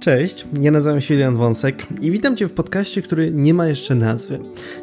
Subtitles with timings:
[0.00, 3.94] Cześć, ja nazywam się Julian Wąsek i witam Cię w podcaście, który nie ma jeszcze
[3.94, 4.38] nazwy.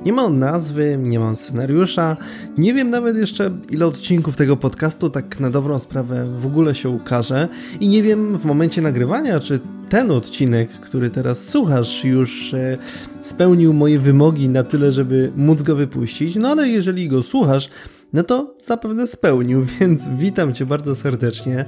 [0.06, 2.18] Nie ma on nazwy, nie ma scenariusza,
[2.58, 6.90] nie wiem nawet jeszcze ile odcinków tego podcastu tak na dobrą sprawę w ogóle się
[6.90, 7.48] ukaże
[7.80, 12.78] i nie wiem w momencie nagrywania, czy ten odcinek, który teraz słuchasz, już e,
[13.22, 17.70] spełnił moje wymogi na tyle, żeby móc go wypuścić, no ale jeżeli go słuchasz,
[18.14, 21.66] no to zapewne spełnił, więc witam Cię bardzo serdecznie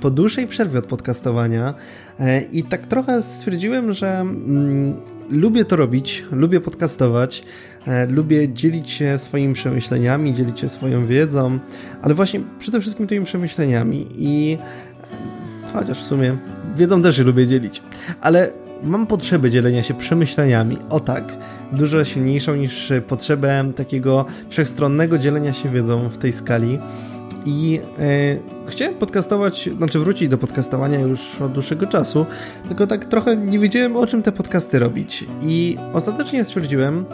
[0.00, 1.74] po dłuższej przerwie od podcastowania
[2.20, 4.94] e, i tak trochę stwierdziłem, że mm,
[5.30, 7.44] lubię to robić, lubię podcastować,
[7.86, 11.58] e, lubię dzielić się swoimi przemyśleniami, dzielić się swoją wiedzą,
[12.02, 14.58] ale właśnie przede wszystkim tymi przemyśleniami i
[15.72, 16.36] chociaż w sumie
[16.76, 17.82] wiedzą też lubię dzielić,
[18.20, 21.36] ale mam potrzebę dzielenia się przemyśleniami, o tak,
[21.72, 26.78] dużo silniejszą niż potrzebę takiego wszechstronnego dzielenia się wiedzą w tej skali.
[27.44, 32.26] I e, chciałem podcastować, znaczy wrócić do podcastowania już od dłuższego czasu,
[32.68, 35.24] tylko tak trochę nie wiedziałem o czym te podcasty robić.
[35.42, 37.04] I ostatecznie stwierdziłem,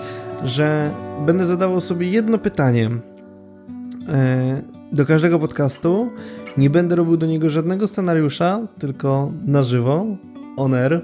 [0.45, 0.91] że
[1.27, 2.91] będę zadawał sobie jedno pytanie
[4.09, 4.63] e,
[4.93, 6.09] do każdego podcastu.
[6.57, 10.07] Nie będę robił do niego żadnego scenariusza, tylko na żywo,
[10.57, 11.03] on air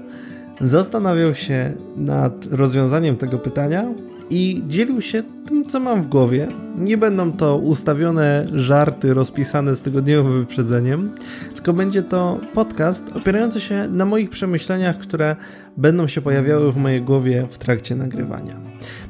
[0.61, 3.85] zastanawiał się nad rozwiązaniem tego pytania
[4.31, 6.47] i dzielił się tym, co mam w głowie.
[6.77, 11.11] Nie będą to ustawione żarty rozpisane z tygodniowym wyprzedzeniem,
[11.53, 15.35] tylko będzie to podcast opierający się na moich przemyśleniach, które
[15.77, 18.55] będą się pojawiały w mojej głowie w trakcie nagrywania.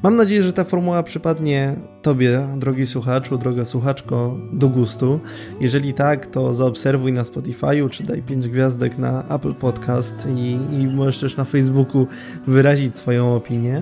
[0.03, 5.19] Mam nadzieję, że ta formuła przypadnie Tobie, drogi słuchaczu, droga słuchaczko, do gustu.
[5.59, 10.87] Jeżeli tak, to zaobserwuj na Spotify'u, czy daj 5 gwiazdek na Apple Podcast i, i
[10.87, 12.07] możesz też na Facebooku
[12.47, 13.81] wyrazić swoją opinię.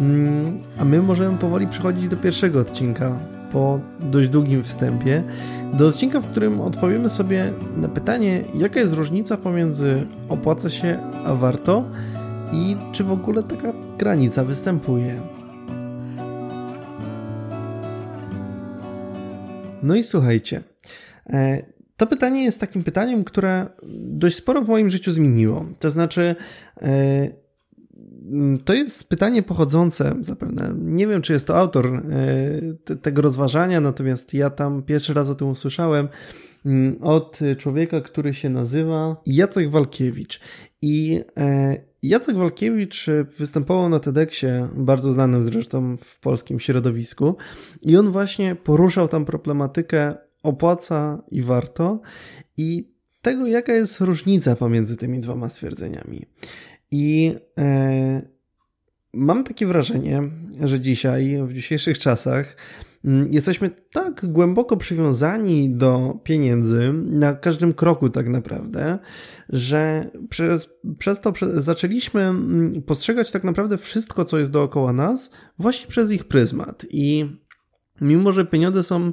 [0.00, 3.18] Mm, a my możemy powoli przechodzić do pierwszego odcinka
[3.52, 5.22] po dość długim wstępie.
[5.72, 11.34] Do odcinka, w którym odpowiemy sobie na pytanie, jaka jest różnica pomiędzy opłaca się a
[11.34, 11.84] warto
[12.52, 15.20] i czy w ogóle taka granica występuje.
[19.82, 20.62] No i słuchajcie,
[21.30, 21.62] e,
[21.96, 25.64] to pytanie jest takim pytaniem, które dość sporo w moim życiu zmieniło.
[25.78, 26.36] To znaczy,
[26.82, 27.28] e,
[28.64, 30.74] to jest pytanie pochodzące zapewne.
[30.78, 35.34] Nie wiem, czy jest to autor e, tego rozważania, natomiast ja tam pierwszy raz o
[35.34, 36.08] tym usłyszałem
[36.66, 40.40] mm, od człowieka, który się nazywa Jacek Walkiewicz.
[40.82, 41.20] I
[42.02, 43.06] Jacek Walkiewicz
[43.38, 47.36] występował na TEDxie, bardzo znanym zresztą w polskim środowisku,
[47.82, 52.00] i on właśnie poruszał tam problematykę opłaca i warto
[52.56, 52.90] i
[53.22, 56.26] tego, jaka jest różnica pomiędzy tymi dwoma stwierdzeniami.
[56.90, 58.22] I e,
[59.12, 60.22] mam takie wrażenie,
[60.64, 62.56] że dzisiaj, w dzisiejszych czasach,
[63.04, 68.98] Mm, jesteśmy tak głęboko przywiązani do pieniędzy na każdym kroku, tak naprawdę,
[69.48, 70.68] że przez,
[70.98, 76.24] przez to zaczęliśmy mm, postrzegać tak naprawdę wszystko, co jest dookoła nas, właśnie przez ich
[76.24, 76.86] pryzmat.
[76.90, 77.26] I
[78.00, 79.12] mimo, że pieniądze są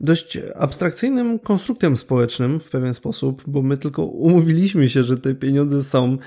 [0.00, 5.82] dość abstrakcyjnym konstruktem społecznym w pewien sposób, bo my tylko umówiliśmy się, że te pieniądze
[5.82, 6.18] są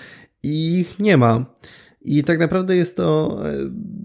[0.43, 1.45] i ich nie ma.
[2.01, 3.53] I tak naprawdę jest to e,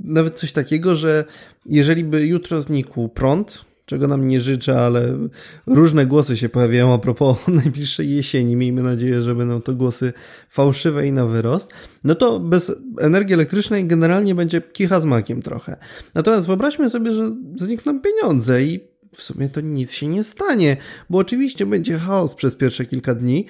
[0.04, 1.24] nawet coś takiego, że
[1.66, 5.18] jeżeli by jutro znikł prąd, czego nam nie życzę, ale
[5.66, 8.56] różne głosy się pojawiają a propos najbliższej jesieni.
[8.56, 10.12] Miejmy nadzieję, że będą to głosy
[10.48, 11.70] fałszywe i na wyrost.
[12.04, 15.76] No to bez energii elektrycznej generalnie będzie kicha z makiem trochę.
[16.14, 18.80] Natomiast wyobraźmy sobie, że znikną pieniądze i
[19.12, 20.76] w sumie to nic się nie stanie,
[21.10, 23.46] bo oczywiście będzie chaos przez pierwsze kilka dni,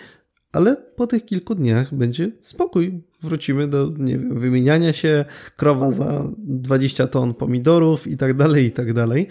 [0.54, 3.02] ale po tych kilku dniach będzie spokój.
[3.20, 5.24] Wrócimy do, nie wiem, wymieniania się,
[5.56, 9.28] krowa za 20 ton pomidorów i tak dalej, i tak dalej.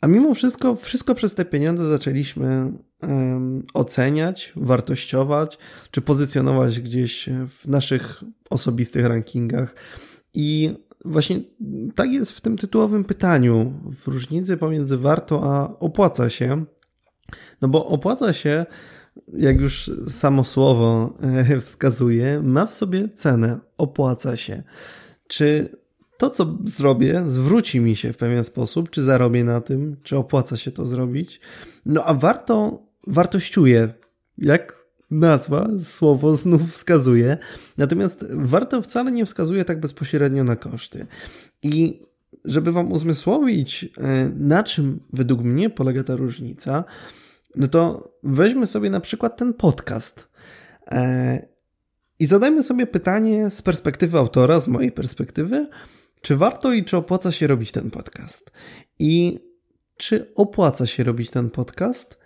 [0.00, 2.72] A mimo wszystko, wszystko przez te pieniądze zaczęliśmy
[3.02, 5.58] um, oceniać, wartościować,
[5.90, 9.74] czy pozycjonować gdzieś w naszych osobistych rankingach.
[10.34, 10.74] I
[11.04, 11.40] właśnie
[11.94, 16.64] tak jest w tym tytułowym pytaniu, w różnicy pomiędzy warto a opłaca się.
[17.62, 18.66] No bo opłaca się
[19.32, 24.62] jak już samo słowo e, wskazuje, ma w sobie cenę, opłaca się.
[25.26, 25.68] Czy
[26.18, 30.56] to, co zrobię, zwróci mi się w pewien sposób, czy zarobię na tym, czy opłaca
[30.56, 31.40] się to zrobić?
[31.86, 33.88] No a warto, wartościuje,
[34.38, 37.38] jak nazwa, słowo znów wskazuje.
[37.78, 41.06] Natomiast warto wcale nie wskazuje tak bezpośrednio na koszty.
[41.62, 42.02] I
[42.44, 46.84] żeby Wam uzmysłowić, e, na czym według mnie polega ta różnica,
[47.56, 50.28] no to weźmy sobie na przykład ten podcast
[50.86, 51.46] e,
[52.18, 55.68] i zadajmy sobie pytanie z perspektywy autora, z mojej perspektywy,
[56.20, 58.50] czy warto i czy opłaca się robić ten podcast?
[58.98, 59.40] I
[59.96, 62.23] czy opłaca się robić ten podcast?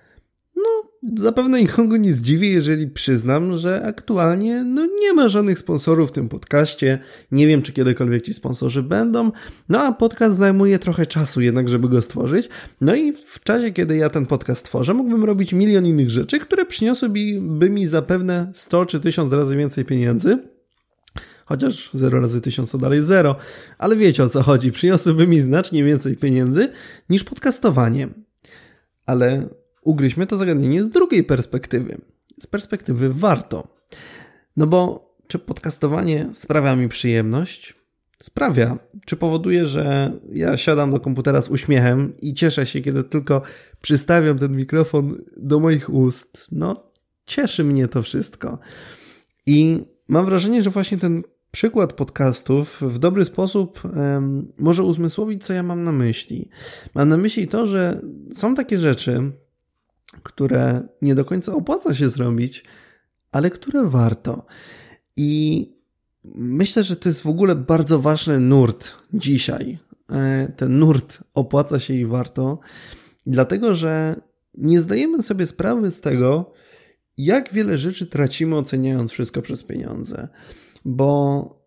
[1.17, 6.29] Zapewne nikogo nie zdziwi, jeżeli przyznam, że aktualnie no, nie ma żadnych sponsorów w tym
[6.29, 6.99] podcaście.
[7.33, 9.33] Nie wiem, czy kiedykolwiek ci sponsorzy będą.
[9.69, 12.49] No a podcast zajmuje trochę czasu jednak, żeby go stworzyć.
[12.81, 16.67] No i w czasie, kiedy ja ten podcast tworzę, mógłbym robić milion innych rzeczy, które
[16.67, 20.39] przyniosłyby mi zapewne 100 czy 1000 razy więcej pieniędzy.
[21.45, 23.37] Chociaż 0 razy 1000 to dalej 0,
[23.79, 24.73] ale wiecie o co chodzi.
[24.73, 26.69] Przyniosłyby mi znacznie więcej pieniędzy
[27.11, 28.09] niż podcastowanie.
[29.07, 29.49] Ale
[29.89, 31.99] ugryźmy to zagadnienie z drugiej perspektywy.
[32.41, 33.69] Z perspektywy warto.
[34.57, 37.75] No bo czy podcastowanie sprawia mi przyjemność?
[38.23, 38.79] Sprawia.
[39.05, 43.43] Czy powoduje, że ja siadam do komputera z uśmiechem i cieszę się, kiedy tylko
[43.81, 46.49] przystawiam ten mikrofon do moich ust?
[46.53, 46.91] No,
[47.27, 48.59] cieszy mnie to wszystko.
[49.47, 55.53] I mam wrażenie, że właśnie ten przykład podcastów w dobry sposób um, może uzmysłowić, co
[55.53, 56.49] ja mam na myśli.
[56.95, 58.01] Mam na myśli to, że
[58.33, 59.33] są takie rzeczy,
[60.23, 62.65] które nie do końca opłaca się zrobić,
[63.33, 64.47] ale które warto.
[65.17, 65.69] I
[66.35, 69.79] myślę, że to jest w ogóle bardzo ważny nurt dzisiaj.
[70.13, 72.59] E, ten nurt opłaca się i warto,
[73.27, 74.21] dlatego że
[74.55, 76.53] nie zdajemy sobie sprawy z tego,
[77.17, 80.29] jak wiele rzeczy tracimy oceniając wszystko przez pieniądze.
[80.85, 81.58] Bo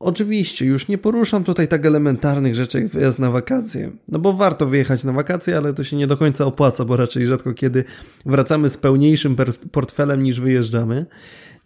[0.00, 3.90] Oczywiście, już nie poruszam tutaj tak elementarnych rzeczy jak wyjazd na wakacje.
[4.08, 7.26] No bo warto wyjechać na wakacje, ale to się nie do końca opłaca, bo raczej
[7.26, 7.84] rzadko kiedy
[8.26, 9.36] wracamy z pełniejszym
[9.72, 11.06] portfelem niż wyjeżdżamy.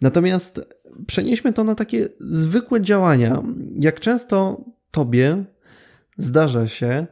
[0.01, 0.61] Natomiast
[1.07, 3.43] przenieśmy to na takie zwykłe działania.
[3.79, 5.45] Jak często tobie
[6.17, 7.07] zdarza się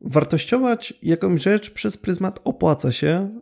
[0.00, 3.40] wartościować jakąś rzecz przez pryzmat opłaca się,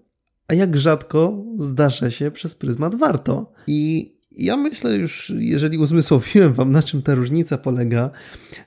[0.49, 3.53] a jak rzadko zdarza się przez pryzmat warto.
[3.67, 8.11] I ja myślę już, jeżeli uzmysłowiłem Wam, na czym ta różnica polega,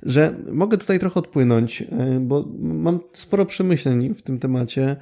[0.03, 4.95] że mogę tutaj trochę odpłynąć, e, bo mam sporo przemyśleń w tym temacie,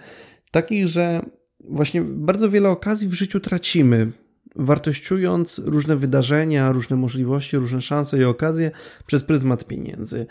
[0.51, 1.21] takich, że
[1.69, 4.11] właśnie bardzo wiele okazji w życiu tracimy,
[4.55, 8.71] wartościując różne wydarzenia, różne możliwości, różne szanse i okazje
[9.05, 10.25] przez pryzmat pieniędzy,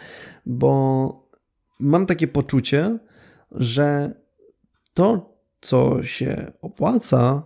[0.46, 1.30] bo
[1.80, 2.98] mam takie poczucie,
[3.50, 4.14] że
[4.94, 7.42] to, co się opłaca,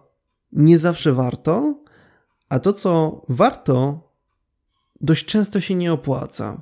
[0.52, 1.83] nie zawsze warto,
[2.54, 4.08] a to, co warto,
[5.00, 6.60] dość często się nie opłaca.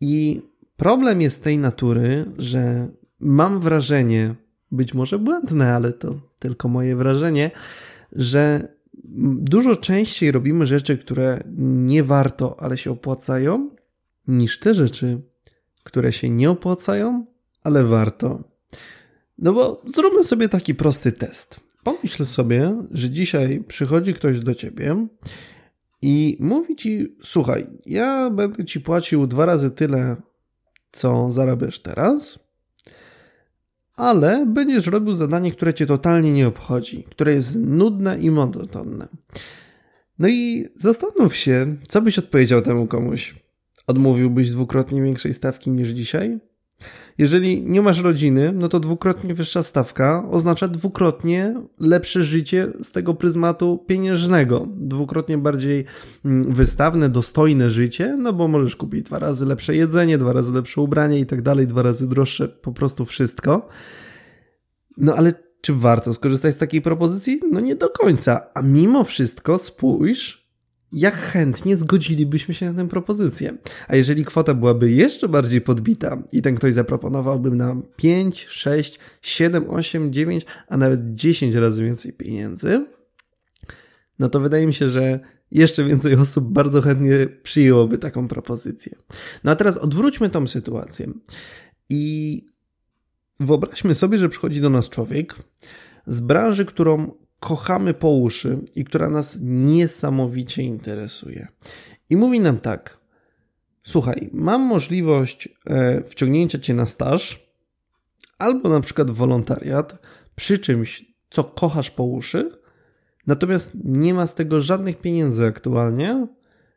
[0.00, 0.42] I
[0.76, 2.88] problem jest tej natury, że
[3.20, 4.34] mam wrażenie,
[4.70, 7.50] być może błędne, ale to tylko moje wrażenie,
[8.12, 8.68] że
[9.54, 13.70] dużo częściej robimy rzeczy, które nie warto, ale się opłacają,
[14.28, 15.20] niż te rzeczy,
[15.84, 17.26] które się nie opłacają,
[17.64, 18.42] ale warto.
[19.38, 21.69] No bo zróbmy sobie taki prosty test.
[21.84, 25.06] Pomyśl sobie, że dzisiaj przychodzi ktoś do ciebie
[26.02, 30.16] i mówi ci: Słuchaj, ja będę ci płacił dwa razy tyle,
[30.92, 32.50] co zarabiasz teraz,
[33.96, 39.08] ale będziesz robił zadanie, które cię totalnie nie obchodzi, które jest nudne i monotonne.
[40.18, 43.34] No i zastanów się, co byś odpowiedział temu komuś.
[43.86, 46.38] Odmówiłbyś dwukrotnie większej stawki niż dzisiaj?
[47.18, 53.14] Jeżeli nie masz rodziny, no to dwukrotnie wyższa stawka oznacza dwukrotnie lepsze życie z tego
[53.14, 54.66] pryzmatu pieniężnego.
[54.76, 55.84] Dwukrotnie bardziej
[56.24, 60.80] mm, wystawne, dostojne życie, no bo możesz kupić dwa razy lepsze jedzenie, dwa razy lepsze
[60.80, 63.68] ubranie i tak dalej, dwa razy droższe, po prostu wszystko.
[64.96, 67.40] No ale czy warto skorzystać z takiej propozycji?
[67.52, 68.46] No nie do końca.
[68.54, 70.39] A mimo wszystko spójrz,
[70.92, 73.56] jak chętnie zgodzilibyśmy się na tę propozycję.
[73.88, 79.70] A jeżeli kwota byłaby jeszcze bardziej podbita i ten ktoś zaproponowałby nam 5, 6, 7,
[79.70, 82.86] 8, 9, a nawet 10 razy więcej pieniędzy,
[84.18, 85.20] no to wydaje mi się, że
[85.50, 88.96] jeszcze więcej osób bardzo chętnie przyjęłoby taką propozycję.
[89.44, 91.12] No a teraz odwróćmy tą sytuację
[91.88, 92.44] i
[93.40, 95.34] wyobraźmy sobie, że przychodzi do nas człowiek
[96.06, 101.48] z branży, którą kochamy po uszy i która nas niesamowicie interesuje.
[102.10, 102.98] I mówi nam tak:
[103.82, 107.50] Słuchaj, mam możliwość e, wciągnięcia cię na staż
[108.38, 109.98] albo na przykład wolontariat
[110.36, 112.50] przy czymś, co kochasz po uszy,
[113.26, 116.26] natomiast nie ma z tego żadnych pieniędzy aktualnie.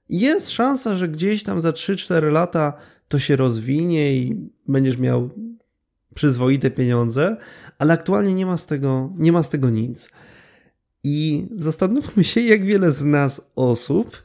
[0.10, 2.74] Jest szansa, że gdzieś tam za 3-4 lata
[3.08, 5.30] to się rozwinie i będziesz miał
[6.16, 7.38] przyzwoite pieniądze,
[7.80, 10.10] ale aktualnie nie ma z tego, nie ma z tego nic.
[11.04, 14.24] I zastanówmy się, jak wiele z nas osób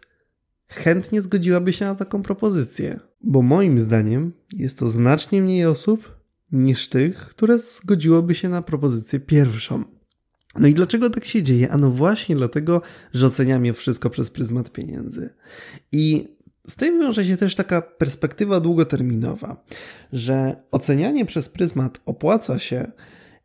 [0.68, 3.00] chętnie zgodziłaby się na taką propozycję.
[3.20, 6.18] Bo moim zdaniem jest to znacznie mniej osób
[6.52, 9.84] niż tych, które zgodziłoby się na propozycję pierwszą.
[10.58, 11.70] No i dlaczego tak się dzieje?
[11.70, 12.82] Ano właśnie dlatego,
[13.12, 15.30] że oceniamy wszystko przez pryzmat pieniędzy.
[15.92, 16.28] I
[16.68, 19.64] z tym wiąże się też taka perspektywa długoterminowa,
[20.12, 22.92] że ocenianie przez pryzmat opłaca się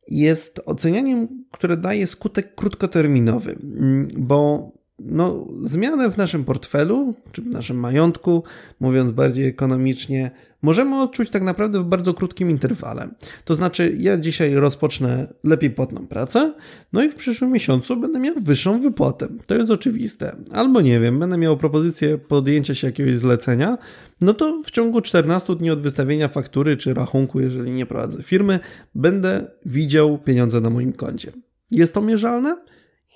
[0.07, 4.71] jest ocenianiem, które daje skutek krótkoterminowy, mm, bo
[5.05, 8.43] no, zmianę w naszym portfelu, czy w naszym majątku,
[8.79, 10.31] mówiąc bardziej ekonomicznie,
[10.61, 13.09] możemy odczuć tak naprawdę w bardzo krótkim interwale.
[13.45, 16.53] To znaczy, ja dzisiaj rozpocznę lepiej płatną pracę,
[16.93, 19.27] no i w przyszłym miesiącu będę miał wyższą wypłatę.
[19.45, 20.35] To jest oczywiste.
[20.51, 23.77] Albo nie wiem, będę miał propozycję podjęcia się jakiegoś zlecenia,
[24.21, 28.59] no to w ciągu 14 dni od wystawienia faktury czy rachunku, jeżeli nie prowadzę firmy,
[28.95, 31.31] będę widział pieniądze na moim koncie.
[31.71, 32.57] Jest to mierzalne?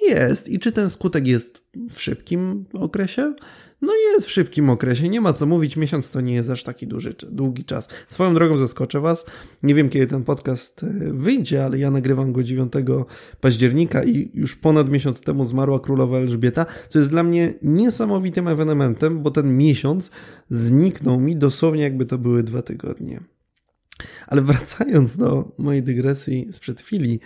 [0.01, 0.49] Jest.
[0.49, 1.61] I czy ten skutek jest
[1.91, 3.33] w szybkim okresie?
[3.81, 6.87] No jest w szybkim okresie, nie ma co mówić, miesiąc to nie jest aż taki
[6.87, 7.89] duży, długi czas.
[8.07, 9.25] Swoją drogą zaskoczę Was,
[9.63, 12.73] nie wiem kiedy ten podcast e, wyjdzie, ale ja nagrywam go 9
[13.41, 19.23] października i już ponad miesiąc temu zmarła królowa Elżbieta, co jest dla mnie niesamowitym ewenementem,
[19.23, 20.11] bo ten miesiąc
[20.49, 23.21] zniknął mi dosłownie jakby to były dwa tygodnie.
[24.27, 27.19] Ale wracając do mojej dygresji sprzed chwili,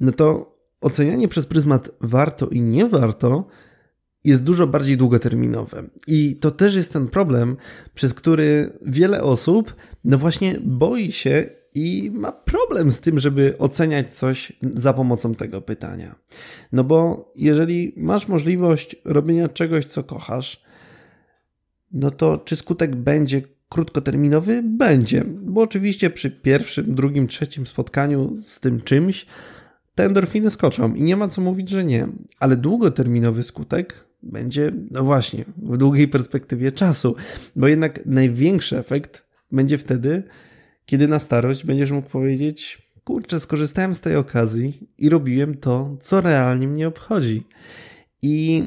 [0.00, 3.46] no to ocenianie przez pryzmat warto i nie warto
[4.24, 5.82] jest dużo bardziej długoterminowe.
[6.06, 7.56] I to też jest ten problem,
[7.94, 14.14] przez który wiele osób, no właśnie, boi się i ma problem z tym, żeby oceniać
[14.14, 16.14] coś za pomocą tego pytania.
[16.72, 20.62] No bo jeżeli masz możliwość robienia czegoś, co kochasz,
[21.92, 24.62] no to czy skutek będzie krótkoterminowy?
[24.62, 29.26] Będzie, bo oczywiście przy pierwszym, drugim, trzecim spotkaniu z tym czymś
[29.96, 32.08] te endorfiny skoczą i nie ma co mówić, że nie,
[32.40, 37.16] ale długoterminowy skutek będzie, no właśnie, w długiej perspektywie czasu,
[37.56, 40.22] bo jednak największy efekt będzie wtedy,
[40.86, 46.20] kiedy na starość będziesz mógł powiedzieć: Kurczę, skorzystałem z tej okazji i robiłem to, co
[46.20, 47.46] realnie mnie obchodzi.
[48.22, 48.64] I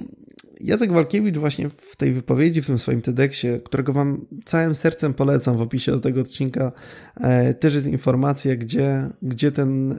[0.60, 5.58] Jacek Walkiewicz właśnie w tej wypowiedzi, w tym swoim TEDxie, którego Wam całym sercem polecam
[5.58, 6.72] w opisie do tego odcinka,
[7.16, 9.98] e, też jest informacja, gdzie, gdzie ten e,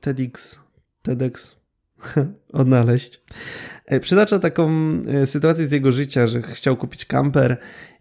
[0.00, 0.60] TEDx,
[1.02, 1.60] TEDx
[2.52, 3.20] odnaleźć.
[3.86, 4.70] E, przytacza taką
[5.08, 7.56] e, sytuację z jego życia, że chciał kupić kamper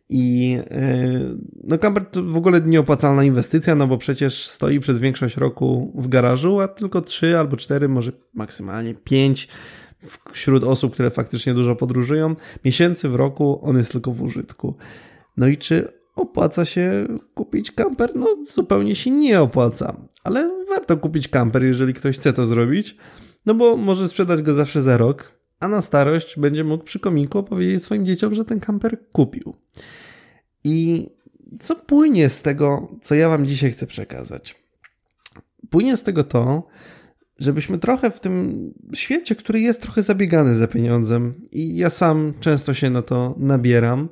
[0.10, 1.10] i e,
[1.64, 6.08] no kamper to w ogóle nieopłacalna inwestycja, no bo przecież stoi przez większość roku w
[6.08, 9.48] garażu, a tylko 3 albo 4, może maksymalnie 5
[10.32, 14.78] wśród osób, które faktycznie dużo podróżują, miesięcy w roku on jest tylko w użytku.
[15.38, 18.12] No i czy opłaca się kupić kamper?
[18.16, 22.98] No zupełnie się nie opłaca, ale warto kupić kamper, jeżeli ktoś chce to zrobić,
[23.46, 27.38] no bo może sprzedać go zawsze za rok, a na starość będzie mógł przy komiku
[27.38, 29.56] opowiedzieć swoim dzieciom, że ten kamper kupił.
[30.64, 31.08] I
[31.60, 34.56] co płynie z tego, co ja Wam dzisiaj chcę przekazać?
[35.70, 36.68] Płynie z tego to,
[37.40, 42.74] żebyśmy trochę w tym świecie, który jest trochę zabiegany za pieniądzem, i ja sam często
[42.74, 44.10] się na to nabieram,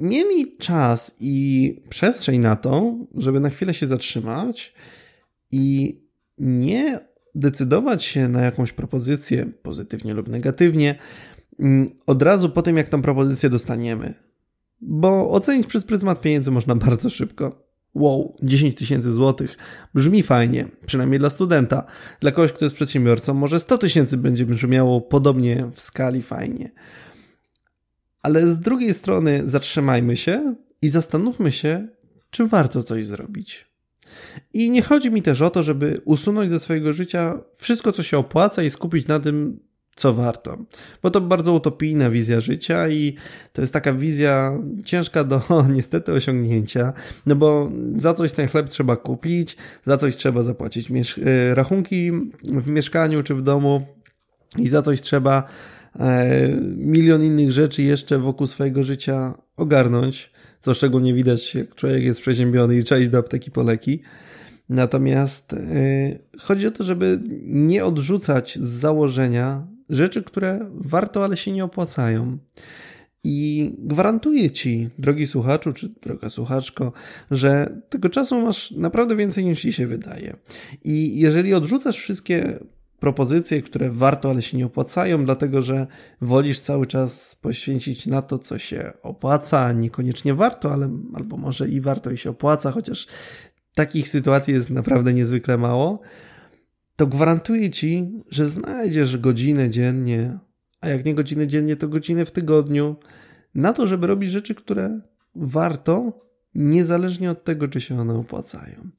[0.00, 4.74] mieli czas i przestrzeń na to, żeby na chwilę się zatrzymać
[5.52, 5.96] i
[6.38, 6.98] nie
[7.34, 10.98] decydować się na jakąś propozycję, pozytywnie lub negatywnie,
[11.60, 14.14] mm, od razu po tym, jak tą propozycję dostaniemy.
[14.80, 17.70] Bo ocenić przez pryzmat pieniędzy można bardzo szybko.
[17.94, 19.56] Wow, 10 tysięcy złotych.
[19.94, 21.84] Brzmi fajnie, przynajmniej dla studenta.
[22.20, 26.70] Dla kogoś, kto jest przedsiębiorcą, może 100 tysięcy będzie brzmiało podobnie w skali fajnie.
[28.22, 31.88] Ale z drugiej strony zatrzymajmy się i zastanówmy się,
[32.30, 33.70] czy warto coś zrobić.
[34.54, 38.18] I nie chodzi mi też o to, żeby usunąć ze swojego życia wszystko, co się
[38.18, 39.60] opłaca i skupić na tym,
[39.96, 40.58] co warto.
[41.02, 43.16] Bo to bardzo utopijna wizja życia i
[43.52, 44.52] to jest taka wizja
[44.84, 45.42] ciężka do
[45.76, 46.92] niestety osiągnięcia,
[47.26, 52.12] no bo za coś ten chleb trzeba kupić, za coś trzeba zapłacić e, rachunki
[52.44, 53.86] w mieszkaniu czy w domu
[54.56, 55.44] i za coś trzeba
[56.76, 60.30] milion innych rzeczy jeszcze wokół swojego życia ogarnąć
[60.60, 64.00] co szczególnie widać, jak człowiek jest przeziębiony i trzeba iść do apteki po leki.
[64.68, 65.58] Natomiast yy,
[66.38, 72.38] chodzi o to, żeby nie odrzucać z założenia rzeczy, które warto, ale się nie opłacają.
[73.24, 76.92] I gwarantuję ci, drogi słuchaczu, czy droga słuchaczko,
[77.30, 80.36] że tego czasu masz naprawdę więcej niż ci się wydaje.
[80.84, 82.58] I jeżeli odrzucasz wszystkie
[83.00, 85.86] propozycje, które warto, ale się nie opłacają, dlatego że
[86.20, 91.80] wolisz cały czas poświęcić na to, co się opłaca, niekoniecznie warto, ale albo może i
[91.80, 93.06] warto i się opłaca, chociaż
[93.74, 96.00] takich sytuacji jest naprawdę niezwykle mało,
[96.96, 100.38] to gwarantuję ci, że znajdziesz godzinę dziennie,
[100.80, 102.96] a jak nie godzinę dziennie, to godzinę w tygodniu,
[103.54, 105.00] na to, żeby robić rzeczy, które
[105.34, 108.90] warto, niezależnie od tego, czy się one opłacają.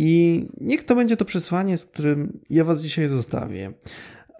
[0.00, 3.72] I niech to będzie to przesłanie, z którym ja Was dzisiaj zostawię.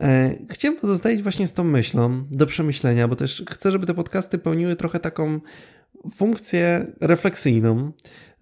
[0.00, 4.38] E, chciałem pozostawić właśnie z tą myślą do przemyślenia, bo też chcę, żeby te podcasty
[4.38, 5.40] pełniły trochę taką
[6.14, 7.92] funkcję refleksyjną,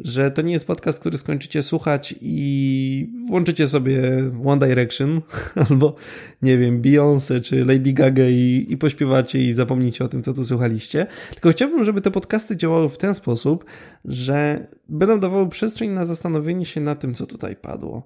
[0.01, 4.01] że to nie jest podcast, który skończycie słuchać i włączycie sobie
[4.45, 5.21] One Direction
[5.69, 5.95] albo,
[6.43, 10.45] nie wiem, Beyoncé czy Lady Gaga i, i pośpiewacie i zapomnicie o tym, co tu
[10.45, 11.07] słuchaliście.
[11.31, 13.65] Tylko chciałbym, żeby te podcasty działały w ten sposób,
[14.05, 18.05] że będą dawały przestrzeń na zastanowienie się na tym, co tutaj padło.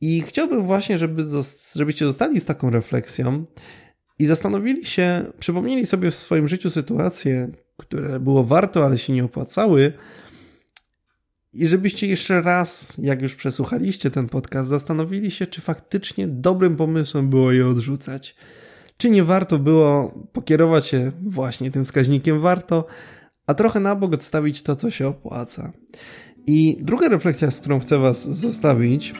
[0.00, 1.24] I chciałbym właśnie, żeby,
[1.74, 3.44] żebyście zostali z taką refleksją
[4.18, 9.24] i zastanowili się, przypomnieli sobie w swoim życiu sytuacje, które było warto, ale się nie
[9.24, 9.92] opłacały.
[11.52, 17.30] I żebyście jeszcze raz, jak już przesłuchaliście ten podcast, zastanowili się, czy faktycznie dobrym pomysłem
[17.30, 18.36] było je odrzucać.
[18.96, 22.86] Czy nie warto było pokierować się właśnie tym wskaźnikiem warto,
[23.46, 25.72] a trochę na bok odstawić to, co się opłaca.
[26.46, 29.12] I druga refleksja, z którą chcę Was zostawić,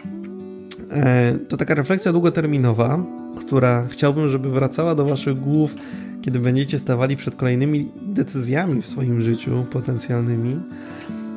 [0.91, 5.75] e, to taka refleksja długoterminowa, która chciałbym, żeby wracała do Waszych głów,
[6.23, 10.61] kiedy będziecie stawali przed kolejnymi decyzjami w swoim życiu potencjalnymi.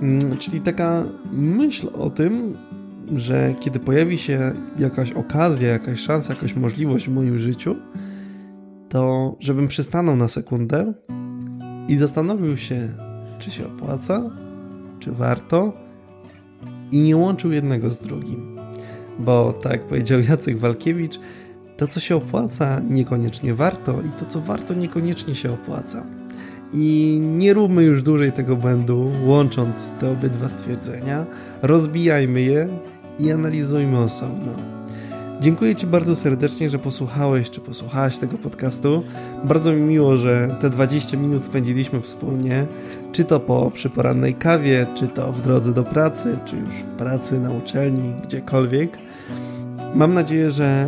[0.02, 2.54] Mm, czyli taka myśl o tym,
[3.16, 7.76] że kiedy pojawi się jakaś okazja, jakaś szansa, jakaś możliwość w moim życiu,
[8.90, 10.94] to żebym przystanął na sekundę
[11.88, 12.90] i zastanowił się,
[13.40, 14.30] czy się opłaca,
[15.00, 15.74] czy warto,
[16.92, 18.58] i nie łączył jednego z drugim.
[19.20, 21.20] Bo tak jak powiedział Jacek Walkiewicz,
[21.82, 26.04] to co się opłaca niekoniecznie warto i to co warto niekoniecznie się opłaca.
[26.74, 31.26] I nie róbmy już dłużej tego błędu, łącząc te obydwa stwierdzenia,
[31.62, 32.68] rozbijajmy je
[33.20, 34.52] i analizujmy osobno.
[35.40, 39.04] Dziękuję Ci bardzo serdecznie, że posłuchałeś czy posłuchałaś tego podcastu.
[39.44, 42.66] Bardzo mi miło, że te 20 minut spędziliśmy wspólnie,
[43.12, 47.40] czy to po przyporannej kawie, czy to w drodze do pracy, czy już w pracy,
[47.40, 48.98] na uczelni, gdziekolwiek.
[49.96, 50.88] Mam nadzieję, że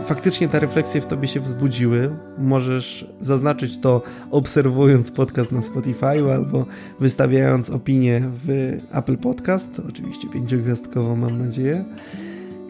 [0.00, 2.10] y, faktycznie te refleksje w tobie się wzbudziły.
[2.38, 6.66] Możesz zaznaczyć to obserwując podcast na Spotify albo
[7.00, 11.84] wystawiając opinię w Apple Podcast, oczywiście pięciogwiazdkowo mam nadzieję.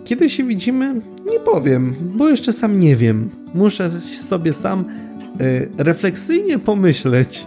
[0.04, 1.00] Kiedy się widzimy,
[1.31, 3.31] nie powiem, bo jeszcze sam nie wiem.
[3.54, 4.85] Muszę sobie sam
[5.40, 7.47] y, refleksyjnie pomyśleć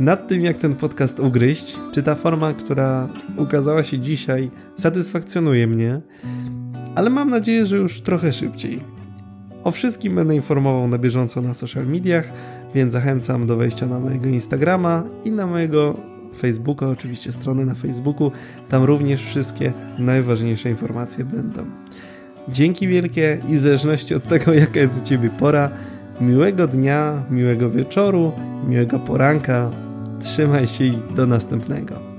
[0.00, 1.76] nad tym, jak ten podcast ugryźć.
[1.92, 6.00] Czy ta forma, która ukazała się dzisiaj, satysfakcjonuje mnie
[6.94, 8.80] ale mam nadzieję, że już trochę szybciej.
[9.64, 12.32] O wszystkim będę informował na bieżąco na social mediach,
[12.74, 15.96] więc zachęcam do wejścia na mojego Instagrama i na mojego
[16.38, 18.32] Facebooka, oczywiście strony na Facebooku.
[18.68, 21.64] Tam również wszystkie najważniejsze informacje będą.
[22.48, 25.70] Dzięki wielkie i w zależności od tego, jaka jest u Ciebie pora,
[26.20, 28.32] miłego dnia, miłego wieczoru,
[28.68, 29.70] miłego poranka.
[30.20, 32.09] Trzymaj się i do następnego.